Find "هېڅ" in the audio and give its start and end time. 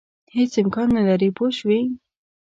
0.35-0.51